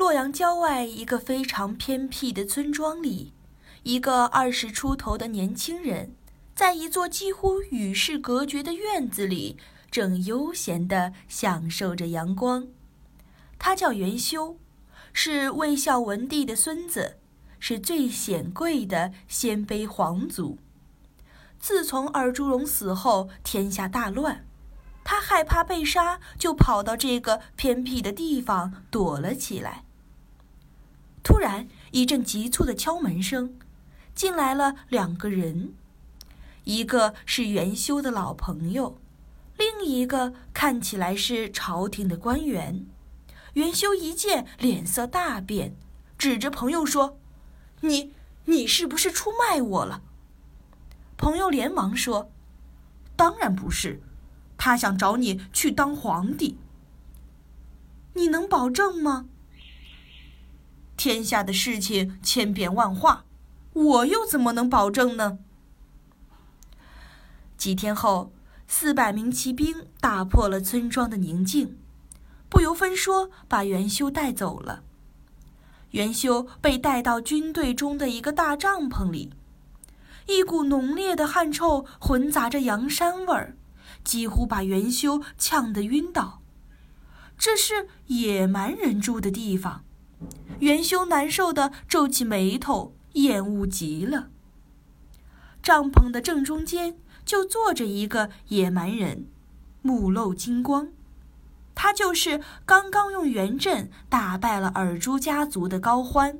[0.00, 3.34] 洛阳郊外一个非常偏僻的村庄里，
[3.82, 6.14] 一个二十出头的年轻人，
[6.54, 9.58] 在一座几乎与世隔绝的院子里，
[9.90, 12.66] 正悠闲地享受着阳光。
[13.58, 14.56] 他叫元修，
[15.12, 17.18] 是魏孝文帝的孙子，
[17.58, 20.56] 是最显贵的鲜卑皇族。
[21.58, 24.46] 自从尔朱荣死后，天下大乱，
[25.04, 29.84] 他害怕被杀，就跑到这个偏僻的地方躲了起来。
[31.22, 33.54] 突然，一阵急促的敲门声，
[34.14, 35.74] 进来了两个人，
[36.64, 38.98] 一个是元修的老朋友，
[39.56, 42.86] 另一个看起来是朝廷的官员。
[43.54, 45.74] 元修一见，脸色大变，
[46.16, 47.18] 指着朋友说
[47.82, 48.14] ：“你，
[48.46, 50.02] 你是不是出卖我了？”
[51.18, 52.30] 朋友连忙说
[53.16, 54.00] ：“当然不是，
[54.56, 56.56] 他想找你去当皇帝。
[58.14, 59.26] 你能保证吗？”
[61.00, 63.24] 天下的事情千变万化，
[63.72, 65.38] 我又怎么能保证呢？
[67.56, 68.34] 几天后，
[68.68, 71.78] 四百名骑兵打破了村庄的宁静，
[72.50, 74.82] 不由分说把元修带走了。
[75.92, 79.32] 元修被带到军队中的一个大帐篷里，
[80.26, 83.56] 一股浓烈的汗臭混杂着羊膻味儿，
[84.04, 86.42] 几乎把元修呛得晕倒。
[87.38, 89.82] 这是野蛮人住的地方。
[90.58, 94.28] 元修难受的皱起眉头，厌恶极了。
[95.62, 99.26] 帐篷的正中间就坐着一个野蛮人，
[99.82, 100.88] 目露金光，
[101.74, 106.38] 他就是刚刚用元阵打败了尔朱家族的高欢。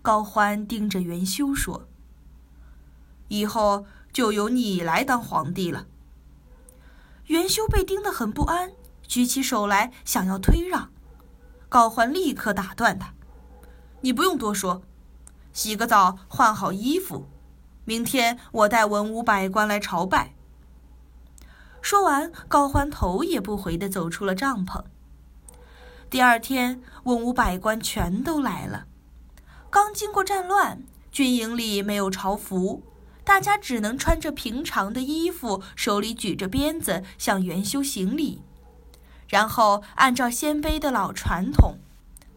[0.00, 1.86] 高欢盯着元修说
[3.28, 5.86] ：“以后就由你来当皇帝了。”
[7.28, 8.72] 元修被盯得很不安，
[9.06, 10.90] 举起手来想要推让。
[11.68, 13.12] 高欢立刻打断他
[14.00, 14.82] ：“你不用多说，
[15.52, 17.26] 洗个澡，换好衣服，
[17.84, 20.34] 明天我带文武百官来朝拜。”
[21.82, 24.82] 说完，高欢头也不回地走出了帐篷。
[26.08, 28.86] 第二天，文武百官全都来了。
[29.68, 32.82] 刚经过战乱，军营里没有朝服，
[33.24, 38.42] 大家只能穿着平常的衣服，手里举着鞭子向元修行礼。
[39.28, 41.78] 然后按照鲜卑的老传统，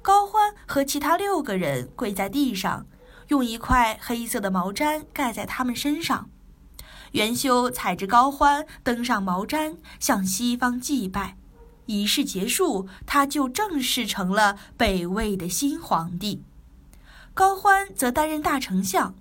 [0.01, 2.85] 高欢和其他六个人跪在地上，
[3.29, 6.29] 用一块黑色的毛毡盖在他们身上。
[7.13, 11.37] 元修踩着高欢登上毛毡，向西方祭拜。
[11.87, 16.43] 仪式结束，他就正式成了北魏的新皇帝。
[17.33, 19.15] 高欢则担任大丞相，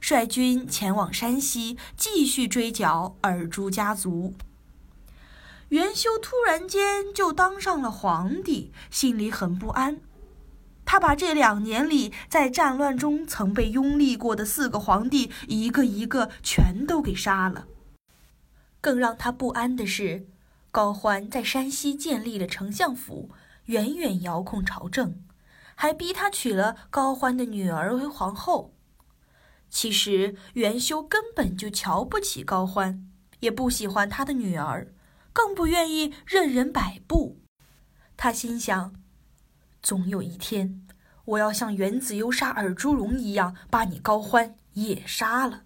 [0.00, 4.34] 率军前往山西，继续追剿尔朱家族。
[5.70, 10.00] 元修突然间就当上了皇帝，心里很不安。
[10.84, 17.66] 他把这两年里在战乱中曾被拥立过的四个皇帝一个一个全都给杀了。
[18.80, 20.28] 更让他不安的是，
[20.70, 23.30] 高欢在山西建立了丞相府，
[23.64, 25.20] 远远遥控朝政，
[25.74, 28.72] 还逼他娶了高欢的女儿为皇后。
[29.68, 33.04] 其实元修根本就瞧不起高欢，
[33.40, 34.92] 也不喜欢他的女儿。
[35.36, 37.42] 更不愿意任人摆布，
[38.16, 38.94] 他心想：
[39.82, 40.86] 总有一天，
[41.26, 45.64] 我要像元子攸杀尔朱荣一样，把你高欢也杀了。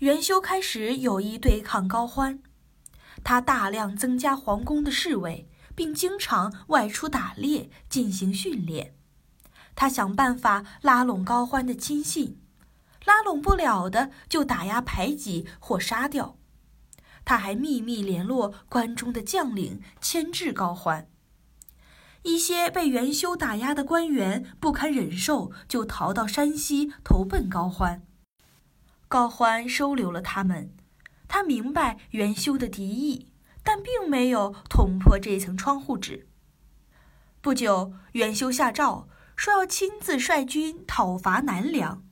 [0.00, 2.40] 元修开始有意对抗高欢，
[3.24, 8.94] 他大量增加皇宫的侍卫，并经常外出打猎进行训练。
[9.74, 12.38] 他想办法拉拢高欢的亲信，
[13.06, 16.37] 拉拢不了的就打压排挤或杀掉。
[17.28, 21.10] 他还秘密联络关中的将领，牵制高欢。
[22.22, 28.02] 一些被元修打压的官员不堪忍受，就逃到山西投奔高欢。
[29.08, 30.74] 高欢收留了他们，
[31.28, 33.28] 他明白元修的敌意，
[33.62, 36.26] 但并没有捅破这层窗户纸。
[37.42, 42.02] 不久，元修下诏说要亲自率军讨伐南梁，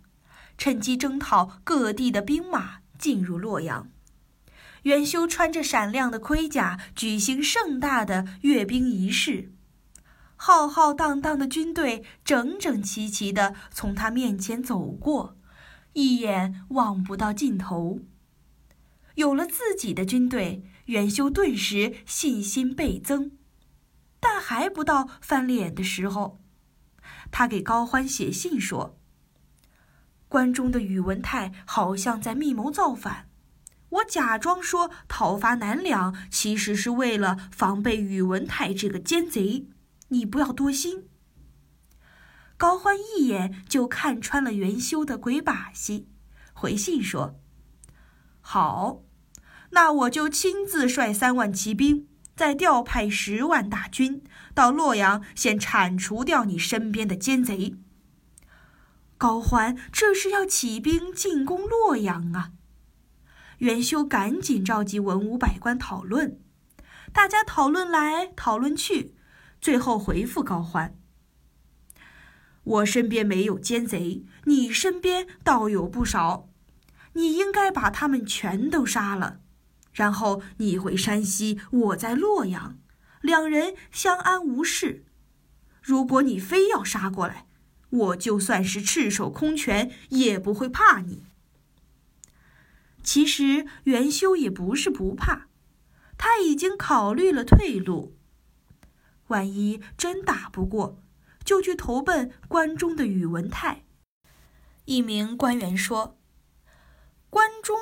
[0.59, 3.89] 趁机征讨各地的兵马，进入洛阳。
[4.83, 9.53] 元修穿着闪亮的盔甲，举行盛大的阅兵仪式。
[10.37, 15.37] 浩浩荡荡的军队整整齐齐地从他面前走过，
[15.95, 18.01] 一眼望不到尽头。
[19.15, 23.33] 有了自己的军队，元修顿时信心倍增。
[24.21, 26.39] 但还不到翻脸的时候，
[27.31, 28.99] 他给高欢写信说
[30.29, 33.29] ：“关中的宇文泰好像在密谋造反。
[33.91, 39.69] 我假装说讨伐南梁，其实是为了防备宇文泰这个奸贼。
[40.09, 41.09] 你不要多心。”
[42.57, 46.09] 高欢一眼就看穿了元修的鬼把戏，
[46.53, 47.39] 回信说
[48.41, 49.03] ：“好。”
[49.71, 54.23] 那我就亲自率三万骑兵，再调派十万大军
[54.55, 57.75] 到洛阳，先铲除掉你身边的奸贼。
[59.19, 62.53] 高欢这是要起兵进攻洛阳啊！
[63.59, 66.39] 元修赶紧召集文武百官讨论，
[67.11, 69.15] 大家讨论来讨论去，
[69.63, 70.95] 最后回复高欢
[72.65, 76.51] ：“我身边没有奸贼，你身边倒有不少，
[77.15, 79.41] 你应该把他们全都杀了。”
[79.95, 82.77] 然后你回山西，我在洛阳，
[83.23, 85.07] 两人相安无事。
[85.81, 87.47] 如果你非要杀过来，
[87.89, 91.23] 我就算是赤手空拳也不会怕你。
[93.07, 95.47] 其实元修也不是不怕，
[96.19, 98.19] 他已经考虑了退路。
[99.29, 101.03] 万一真打不过，
[101.45, 103.87] 就去投奔关中的宇文泰。
[104.85, 106.19] 一名官员说
[107.31, 107.79] ：“关中。”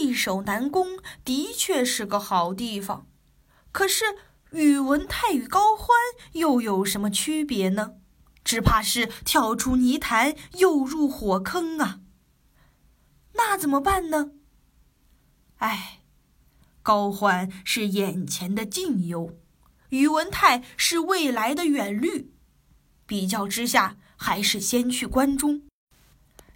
[0.00, 3.08] 易守难攻的确是个好地方，
[3.72, 4.04] 可是
[4.52, 5.88] 宇文泰与高欢
[6.34, 7.96] 又有什么区别呢？
[8.44, 12.00] 只怕是跳出泥潭又入火坑啊！
[13.34, 14.30] 那怎么办呢？
[15.62, 16.00] 唉，
[16.82, 19.38] 高欢是眼前的近忧，
[19.90, 22.32] 宇文泰是未来的远虑。
[23.06, 25.62] 比较之下，还是先去关中，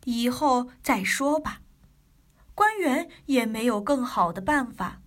[0.06, 1.60] 以后再说吧。
[2.56, 5.00] 官员也没有更好的办法。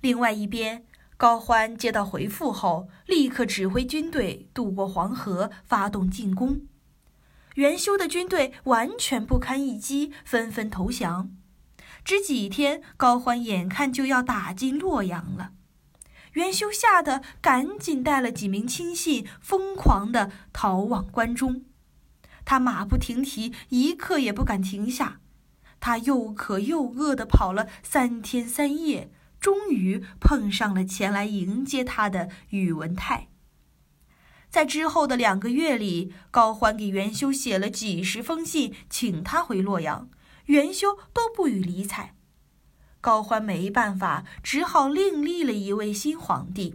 [0.00, 0.84] 另外一边，
[1.16, 6.62] 高欢接到回复后，立刻指挥军队渡过黄河，发动进攻。
[7.54, 11.30] 元修的军队完全不堪一击，纷纷投降。
[12.06, 15.50] 只几天，高欢眼看就要打进洛阳了。
[16.34, 21.64] 元修吓得赶紧带了几名亲信，疯狂地逃往关中。
[22.44, 25.18] 他马不停蹄，一刻也不敢停下。
[25.80, 29.10] 他又渴又饿地跑了三天三夜，
[29.40, 33.26] 终于碰上了前来迎接他的宇文泰。
[34.48, 40.08] 在之后的两个月里，高欢给元修写了几十封信，请他回洛阳，
[40.46, 42.14] 元修都不予理睬。
[43.00, 46.74] 高欢没办法，只好另立了一位新皇帝。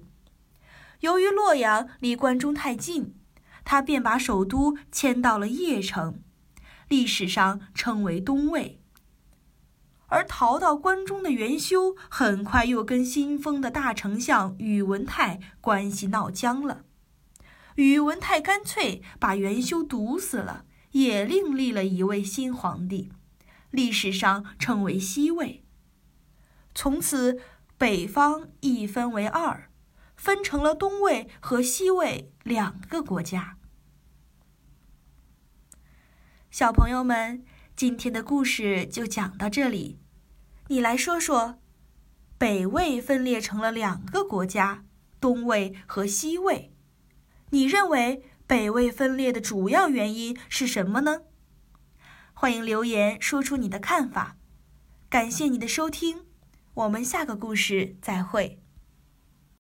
[1.01, 3.15] 由于洛阳离关中太近，
[3.65, 6.21] 他便把首都迁到了邺城，
[6.88, 8.80] 历史上称为东魏。
[10.07, 16.83] 而逃到关中的元修，很快又跟新封的大丞相宇文泰关系闹僵了。
[17.75, 23.11] 宇文泰干脆把元修毒死了，也另立了一位新皇帝，
[23.71, 25.66] 历史上称为西魏。
[26.75, 27.42] 从此，
[27.78, 29.69] 北方一分为二，
[30.16, 33.57] 分成了东魏和西魏两个国家。
[36.49, 37.44] 小朋友们，
[37.75, 39.99] 今天的故事就讲到这里。
[40.68, 41.59] 你来说说，
[42.37, 44.83] 北魏分裂成了两个国家，
[45.19, 46.73] 东魏和西魏。
[47.49, 51.21] 你认为北魏分裂的主要原因是什么呢？
[52.42, 54.36] 欢迎留言说出你的看法。
[55.12, 56.26] 感谢你的收听，
[56.74, 58.60] 我们下个故事再会。